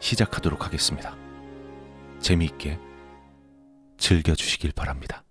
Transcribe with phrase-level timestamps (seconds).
[0.00, 1.14] 시작하도록 하겠습니다.
[2.20, 2.78] 재미있게
[3.98, 5.24] 즐겨주시길 바랍니다.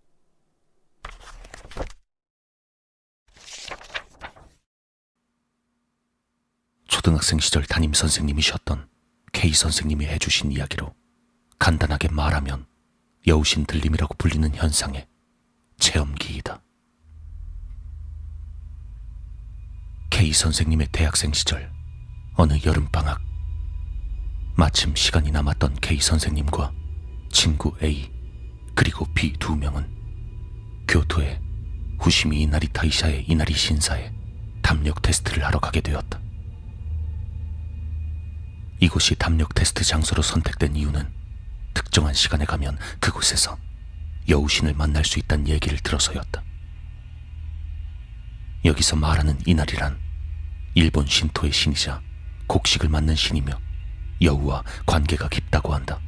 [6.87, 8.89] 초등학생 시절 담임 선생님이셨던
[9.31, 10.93] K 선생님이 해주신 이야기로
[11.57, 12.67] 간단하게 말하면
[13.27, 15.07] 여우신 들림이라고 불리는 현상의
[15.77, 16.61] 체험기이다.
[20.09, 21.71] K 선생님의 대학생 시절
[22.35, 23.28] 어느 여름방학
[24.59, 26.73] 마침 시간이 남았던 K 선생님과
[27.31, 28.11] 친구 A
[28.75, 29.89] 그리고 B 두 명은
[30.85, 31.39] 교토의
[31.97, 34.11] 후시미 이나리 타이샤의 이나리 신사에
[34.61, 36.19] 담력 테스트를 하러 가게 되었다.
[38.81, 41.07] 이곳이 담력 테스트 장소로 선택된 이유는
[41.73, 43.57] 특정한 시간에 가면 그곳에서
[44.27, 46.43] 여우신을 만날 수 있다는 얘기를 들어서였다.
[48.65, 49.97] 여기서 말하는 이날이란
[50.75, 52.01] 일본 신토의 신이자
[52.47, 53.68] 곡식을 맞는 신이며
[54.21, 55.99] 여우와 관계가 깊다고 한다.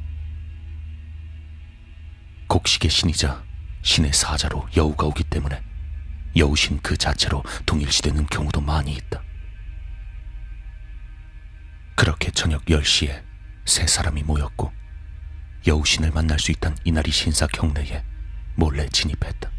[2.48, 3.42] 곡식의 신이자
[3.82, 5.62] 신의 사자로 여우가 오기 때문에
[6.36, 9.22] 여우신 그 자체로 동일시되는 경우도 많이 있다.
[11.94, 13.22] 그렇게 저녁 10시에
[13.64, 14.72] 세 사람이 모였고
[15.66, 18.04] 여우신을 만날 수 있던 이날이 신사 경내에
[18.54, 19.50] 몰래 진입했다.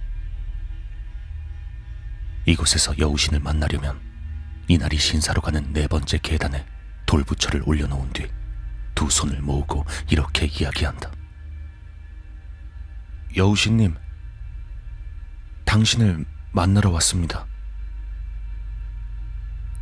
[2.46, 4.00] 이곳에서 여우신을 만나려면
[4.68, 6.66] 이날이 신사로 가는 네 번째 계단에
[7.06, 8.30] 돌부처를 올려놓은 뒤
[8.96, 11.12] 두 손을 모으고 이렇게 이야기한다.
[13.36, 13.96] 여우신님,
[15.66, 17.46] 당신을 만나러 왔습니다.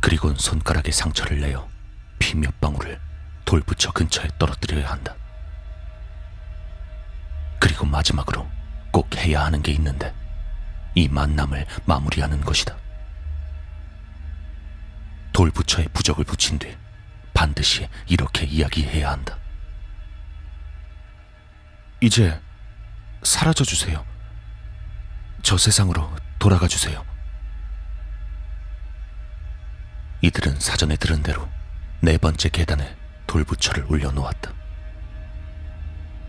[0.00, 1.68] 그리곤 손가락에 상처를 내어
[2.18, 2.98] 피 몇 방울을
[3.44, 5.14] 돌부처 근처에 떨어뜨려야 한다.
[7.60, 8.48] 그리고 마지막으로
[8.90, 10.14] 꼭 해야 하는 게 있는데
[10.94, 12.76] 이 만남을 마무리하는 것이다.
[15.32, 16.76] 돌부처에 부적을 붙인 뒤
[17.42, 19.36] 반드시 이렇게 이야기해야 한다.
[22.00, 22.40] 이제
[23.24, 24.06] 사라져 주세요.
[25.42, 26.08] 저 세상으로
[26.38, 27.04] 돌아가 주세요.
[30.20, 31.48] 이들은 사전에 들은 대로
[32.00, 34.52] 네 번째 계단에 돌부처를 올려놓았다.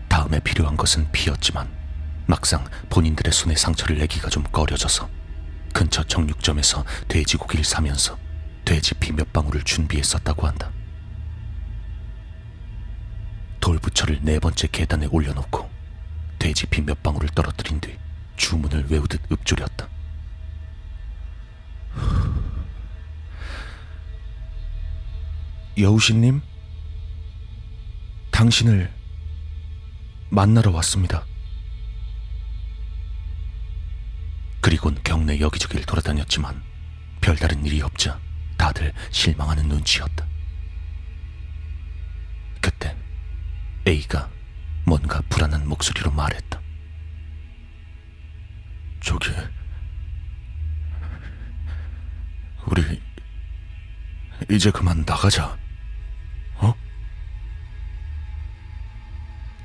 [0.08, 1.70] 다음에 필요한 것은 피였지만
[2.26, 5.08] 막상 본인들의 손에 상처를 내기가 좀 꺼려져서
[5.72, 8.18] 근처 정육점에서 돼지고기를 사면서
[8.64, 10.72] 돼지 피 몇 방울을 준비했었다고 한다.
[13.64, 15.70] 돌부처를 네 번째 계단에 올려놓고
[16.38, 17.96] 돼지 피 몇 방울을 떨어뜨린 뒤
[18.36, 19.88] 주문을 외우듯 읊조렸다.
[25.78, 26.42] 여우신님,
[28.32, 28.92] 당신을
[30.28, 31.24] 만나러 왔습니다.
[34.60, 36.62] 그리곤 경내 여기저기를 돌아다녔지만
[37.22, 38.20] 별다른 일이 없자
[38.58, 40.33] 다들 실망하는 눈치였다.
[43.86, 44.30] A가
[44.84, 46.60] 뭔가 불안한 목소리로 말했다.
[49.02, 49.30] 저기,
[52.66, 53.02] 우리
[54.50, 55.56] 이제 그만 나가자.
[56.56, 56.74] 어?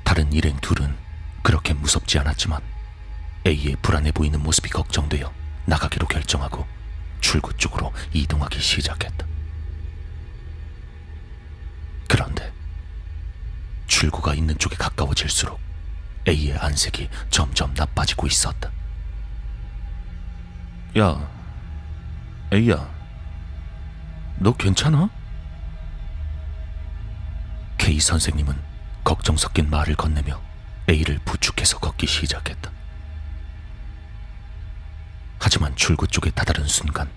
[0.04, 0.94] 다른 일행 둘은
[1.42, 2.60] 그렇게 무섭지 않았지만
[3.46, 5.32] A의 불안해 보이는 모습이 걱정되어
[5.64, 6.66] 나가기로 결정하고
[7.20, 9.26] 출구 쪽으로 이동하기 시작했다.
[12.06, 12.52] 그런데
[14.00, 15.60] 출구가 있는 쪽에 가까워질수록
[16.26, 18.70] A의 안색이 점점 나빠지고 있었다.
[20.98, 21.30] 야,
[22.50, 22.88] A야,
[24.38, 25.10] 너 괜찮아?
[27.76, 28.58] K 선생님은
[29.04, 30.40] 걱정 섞인 말을 건네며
[30.88, 32.70] A를 부축해서 걷기 시작했다.
[35.40, 37.10] 하지만 출구 쪽에 다다른 순간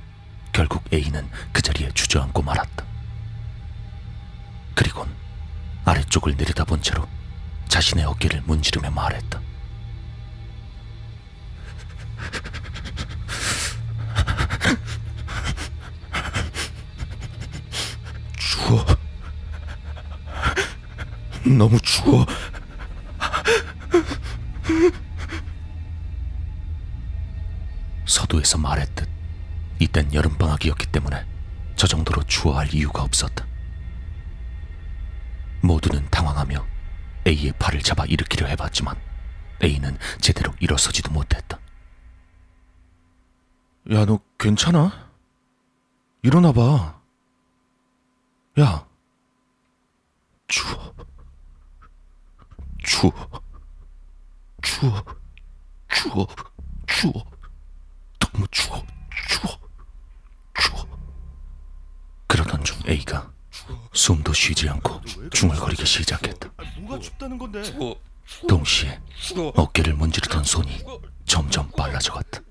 [0.52, 2.84] 결국 A는 그 자리에 주저앉고 말았다.
[4.76, 5.24] 그리곤
[5.86, 7.08] 아래쪽을 내려다본 채로
[7.68, 9.42] 자신의 어깨를 문지르며 말했다.
[18.38, 18.86] 추워.
[21.46, 22.26] 너무 추워.
[28.06, 29.10] 서두에서 말했듯
[29.80, 31.26] 이땐 여름방학이었기 때문에
[31.76, 33.46] 저 정도로 추워할 이유가 없었다.
[35.64, 36.66] 모두는 당황하며
[37.26, 38.96] A의 팔을 잡아 일으키려 해봤지만
[39.64, 41.58] A는 제대로 일어서지도 못했다.
[43.92, 45.10] 야, 너 괜찮아?
[46.22, 47.02] 일어나 봐.
[48.60, 48.86] 야,
[50.48, 50.94] 추워.
[52.84, 53.12] 추워.
[54.62, 55.04] 추워.
[55.90, 56.28] 추워.
[56.88, 57.24] 추워.
[58.20, 58.86] 너무 추워.
[59.28, 59.60] 추워.
[60.54, 60.86] 추워.
[62.28, 63.32] 그러던 중 A가
[63.94, 65.02] 숨도 쉬지 않고
[65.32, 66.50] 중얼거리기 시작했다.
[66.80, 67.62] 뭐가 춥다는 건데?
[68.48, 69.00] 동시에
[69.56, 70.84] 어깨를 문지르던 손이
[71.26, 72.42] 점점 빨라져갔다.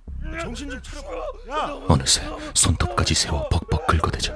[0.40, 1.08] 정신 좀 차려봐.
[1.50, 2.22] 야, 어느새
[2.54, 4.34] 손톱까지 세워 벅벅 긁어대자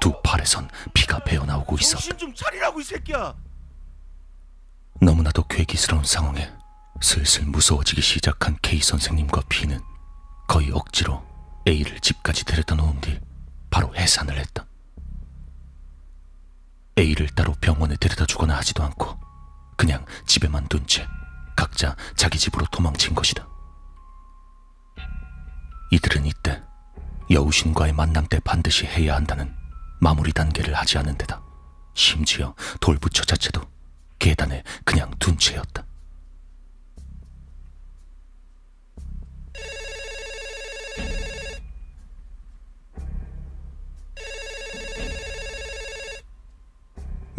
[0.00, 2.00] 두 팔에선 피가 배어나오고 있었다.
[2.00, 3.34] 정신 좀 차리라고 이 새끼야.
[5.00, 6.50] 너무나도 괴기스러운 상황에
[7.00, 9.80] 슬슬 무서워지기 시작한 K 선생님과 B는
[10.46, 11.22] 거의 억지로
[11.66, 13.18] A를 집까지 데려다 놓은 뒤
[13.70, 14.66] 바로 해산을 했다.
[17.00, 19.18] A를 따로 병원에 데려다 주거나 하지도 않고
[19.76, 21.06] 그냥 집에만 둔 채
[21.56, 23.48] 각자 자기 집으로 도망친 것이다.
[25.92, 26.62] 이들은 이때
[27.30, 29.54] 여우신과의 만남 때 반드시 해야 한다는
[30.00, 31.42] 마무리 단계를 하지 않은 데다
[31.94, 33.62] 심지어 돌부처 자체도
[34.18, 35.84] 계단에 그냥 둔 채였다.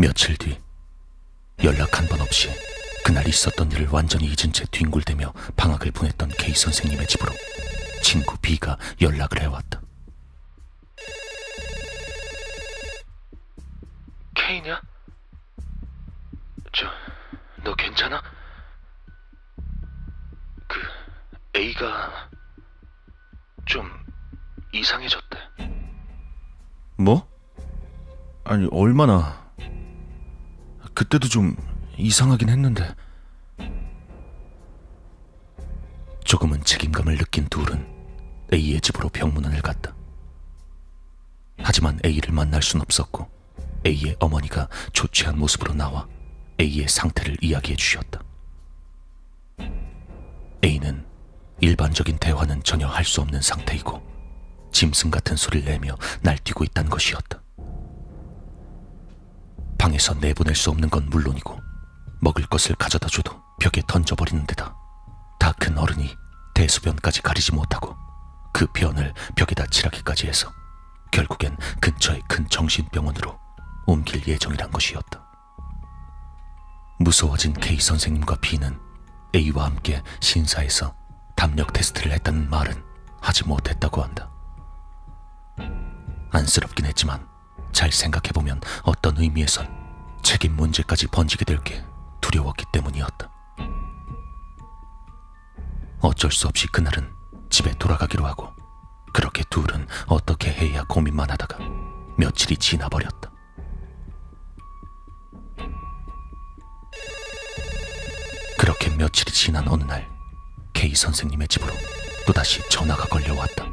[0.02, 0.58] 며칠 뒤
[1.64, 2.50] 연락 한 번 없이
[3.06, 7.32] 그날 있었던 일을 완전히 잊은 채 뒹굴대며 방학을 보냈던 K 선생님의 집으로
[8.02, 9.80] 친구 B가 연락을 해왔다.
[14.34, 14.82] K냐?
[16.74, 16.88] 저,
[17.64, 18.22] 너 괜찮아?
[20.68, 20.80] 그
[21.60, 22.28] A가
[23.66, 23.88] 좀
[24.74, 25.38] 이상해졌대.
[26.98, 27.30] 뭐?
[28.46, 29.41] 아니 얼마나?
[30.94, 31.56] 그때도 좀
[31.98, 32.94] 이상하긴 했는데.
[36.24, 37.86] 조금은 책임감을 느낀 둘은
[38.54, 39.96] A의 집으로 병문안을 갔다.
[41.58, 43.30] 하지만 A를 만날 순 없었고
[43.86, 46.08] A의 어머니가 조치한 모습으로 나와
[46.60, 48.22] A의 상태를 이야기해 주셨다.
[50.64, 51.06] A는
[51.60, 54.02] 일반적인 대화는 전혀 할 수 없는 상태이고
[54.72, 57.42] 짐승 같은 소리를 내며 날뛰고 있다는 것이었다.
[59.82, 61.60] 방에서 내보낼 수 없는 건 물론이고
[62.22, 64.76] 먹을 것을 가져다 줘도 벽에 던져버리는 데다
[65.40, 66.16] 다 큰 어른이
[66.54, 67.96] 대소변까지 가리지 못하고
[68.54, 70.52] 그 변을 벽에다 칠하기까지 해서
[71.12, 73.40] 결국엔 근처의 큰 정신병원으로
[73.88, 75.20] 옮길 예정이란 것이었다.
[77.00, 78.80] 무서워진 K 선생님과 B는
[79.36, 80.94] A와 함께 신사에서
[81.36, 82.84] 담력 테스트를 했다는 말은
[83.20, 84.30] 하지 못했다고 한다.
[86.32, 87.31] 안쓰럽긴 했지만
[87.72, 89.68] 잘 생각해보면 어떤 의미에선
[90.24, 91.84] 책임 문제까지 번지게 될 게
[92.22, 93.30] 두려웠기 때문이었다.
[96.00, 97.12] 어쩔 수 없이 그날은
[97.50, 98.50] 집에 돌아가기로 하고
[99.14, 101.58] 그렇게 둘은 어떻게 해야 고민만 하다가
[102.18, 103.30] 며칠이 지나버렸다.
[108.58, 110.08] 그렇게 며칠이 지난 어느 날
[110.74, 111.74] K 선생님의 집으로
[112.26, 113.66] 또다시 전화가 걸려왔다.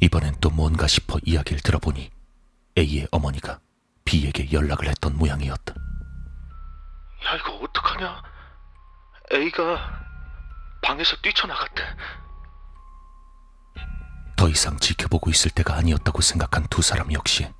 [0.00, 2.10] 이번엔 또 뭔가 싶어 이야기를 들어보니
[2.78, 3.58] A의 어머니가
[4.04, 5.74] B에게 연락을 했던 모양이었다.
[5.74, 8.22] 야 이거 어떡하냐?
[9.32, 10.04] A가
[10.82, 11.82] 방에서 뛰쳐나갔대.
[14.36, 17.50] 더 이상 지켜보고 있을 때가 아니었다고 생각한 두 사람 역시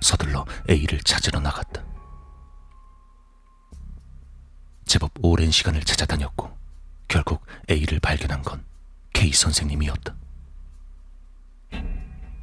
[0.00, 1.84] 서둘러 A를 찾으러 나갔다.
[4.86, 6.58] 제법 오랜 시간을 찾아다녔고
[7.08, 8.64] 결국 A를 발견한 건
[9.12, 10.21] K 선생님이었다.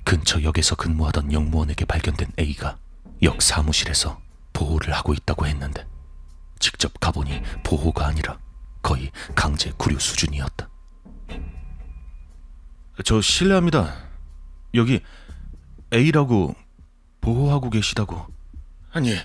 [0.09, 2.79] 근처 역에서 근무하던 영무원에게 발견된 A가
[3.21, 4.19] 역 사무실에서
[4.53, 5.85] 보호를 하고 있다고 했는데
[6.57, 8.39] 직접 가보니 보호가 아니라
[8.81, 10.67] 거의 강제 구류 수준이었다.
[13.05, 14.09] 저 실례합니다.
[14.73, 15.01] 여기
[15.93, 16.55] A라고
[17.21, 18.25] 보호하고 계시다고.
[18.91, 19.15] 아니,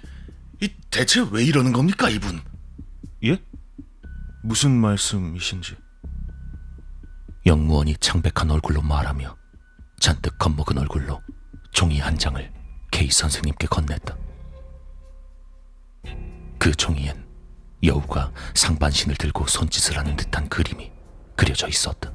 [0.60, 2.42] 이 대체 왜 이러는 겁니까, 이분?
[3.24, 3.40] 예?
[4.42, 5.78] 무슨 말씀이신지?
[7.46, 9.43] 영무원이 창백한 얼굴로 말하며
[9.98, 11.20] 잔뜩 겁먹은 얼굴로
[11.72, 12.52] 종이 한 장을
[12.90, 14.16] K 선생님께 건넸다.
[16.58, 17.26] 그 종이엔
[17.82, 20.90] 여우가 상반신을 들고 손짓을 하는 듯한 그림이
[21.36, 22.12] 그려져 있었다.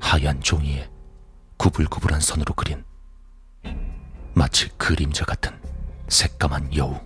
[0.00, 0.90] 하얀 종이에
[1.56, 2.84] 구불구불한 선으로 그린
[4.34, 5.58] 마치 그림자 같은
[6.08, 6.98] 새까만 여우.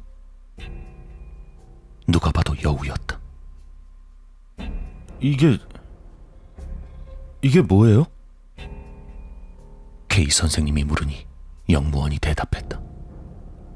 [2.07, 3.21] 누가 봐도 여우였다.
[5.21, 5.59] 이게
[7.43, 8.07] 이게 뭐예요?
[10.19, 11.29] K 선생님이 물으니
[11.71, 12.81] 영무원이 대답했다.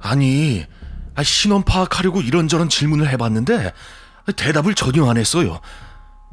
[0.01, 0.67] 아니,
[1.15, 3.73] 아, 신원 파악하려고 이런저런 질문을 해봤는데
[4.37, 5.61] 대답을 전혀 안 했어요.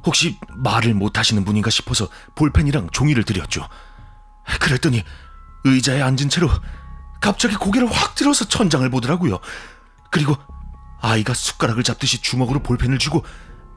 [0.03, 3.67] 혹시 말을 못 하시는 분인가 싶어서 볼펜이랑 종이를 드렸죠.
[4.59, 5.03] 그랬더니
[5.65, 6.49] 의자에 앉은 채로
[7.21, 9.37] 갑자기 고개를 확 들어서 천장을 보더라고요.
[10.09, 10.35] 그리고
[11.01, 13.23] 아이가 숟가락을 잡듯이 주먹으로 볼펜을 쥐고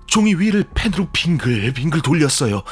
[0.06, 2.62] 종이 위를 펜으로 빙글빙글 돌렸어요.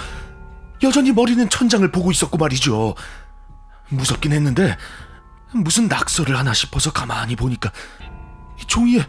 [0.83, 2.95] 여전히 머리는 천장을 보고 있었고 말이죠.
[3.91, 4.77] 무섭긴 했는데
[5.53, 7.73] 무슨 낙서를 하나 싶어서 가만히 보니까
[8.67, 9.07] 종이에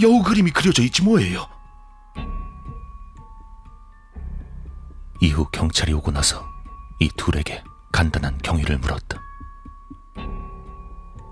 [0.00, 1.48] 여우 그림이 그려져 있지 뭐예요.
[5.20, 6.46] 이후 경찰이 오고 나서
[7.00, 9.18] 이 둘에게 간단한 경위를 물었다.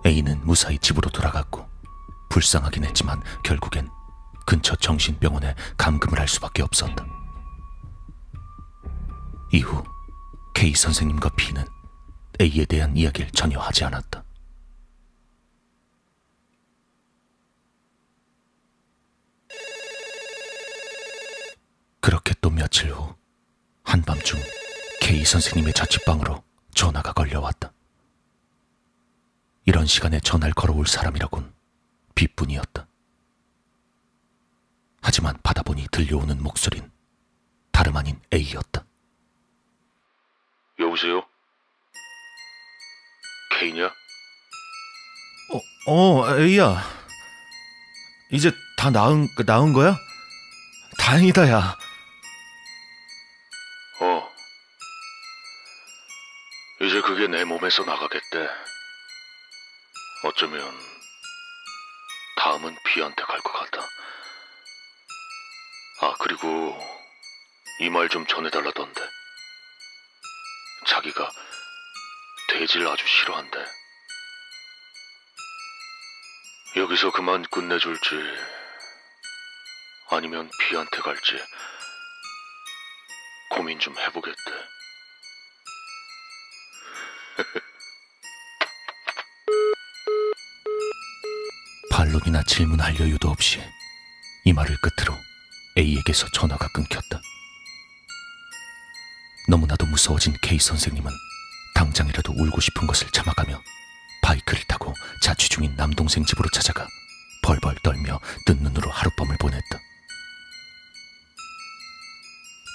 [0.07, 1.69] A는 무사히 집으로 돌아갔고
[2.31, 3.89] 불쌍하긴 했지만 결국엔
[4.47, 7.07] 근처 정신병원에 감금을 할 수밖에 없었다.
[9.53, 9.83] 이후
[10.55, 11.74] K 선생님과 B는
[12.41, 14.25] A에 대한 이야기를 전혀 하지 않았다.
[22.01, 23.15] 그렇게 또 며칠 후
[23.85, 24.41] 한밤중
[25.01, 26.43] K 선생님의 자취방으로
[26.75, 27.73] 전화가 걸려왔다.
[29.67, 31.55] 이런 시간에 전화를 걸어올 사람이라곤
[32.15, 32.87] B뿐이었다.
[35.01, 36.91] 하지만 받아보니 들려오는 목소린
[37.71, 38.85] 다름 아닌 A였다.
[40.79, 41.27] 여보세요?
[43.65, 43.87] 케이냐?
[45.87, 46.83] 어, 어, A야.
[48.31, 49.97] 이제 다 나은, 나은 거야?
[50.99, 51.79] 다행이다, 야.
[54.01, 54.31] 어.
[56.83, 58.49] 이제 그게 내 몸에서 나가겠대.
[60.25, 60.61] 어쩌면
[62.37, 63.87] 다음은 비한테 갈 것 같다.
[66.03, 66.79] 아, 그리고
[67.81, 69.01] 이 말 좀 전해달라던데.
[70.87, 71.31] 자기가
[72.55, 73.59] 돼지를 아주 싫어한대.
[76.77, 78.15] 여기서 그만 끝내줄지,
[80.11, 81.33] 아니면 비한테 갈지,
[83.51, 84.37] 고민 좀 해보겠대.
[91.91, 93.61] 반론이나 질문할 여유도 없이
[94.45, 95.19] 이 말을 끝으로
[95.77, 97.21] A에게서 전화가 끊겼다.
[99.49, 101.11] 너무나도 무서워진 K 선생님은
[101.75, 103.63] 당장이라도 울고 싶은 것을 참아가며
[104.23, 106.87] 바이크를 타고 자취 중인 남동생 집으로 찾아가
[107.43, 109.79] 벌벌 떨며 뜬 눈으로 하룻밤을 보냈다.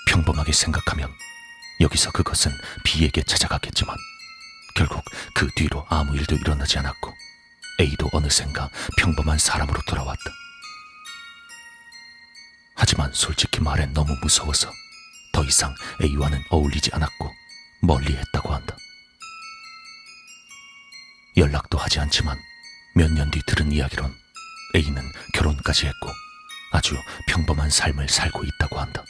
[0.08, 1.12] 평범하게 생각하면
[1.82, 2.52] 여기서 그것은
[2.84, 3.96] B에게 찾아갔겠지만
[4.76, 5.04] 결국
[5.34, 7.14] 그 뒤로 아무 일도 일어나지 않았고
[7.80, 10.24] A도 어느샌가 평범한 사람으로 돌아왔다.
[12.76, 14.72] 하지만 솔직히 말해 너무 무서워서
[15.34, 17.32] 더 이상 A와는 어울리지 않았고
[17.82, 18.76] 멀리 했다고 한다.
[21.40, 22.38] 연락도 하지 않지만
[22.96, 24.14] 몇 년 뒤 들은 이야기론
[24.76, 25.02] A는
[25.34, 26.10] 결혼까지 했고
[26.74, 26.96] 아주
[27.28, 29.04] 평범한 삶을 살고 있다고 한다.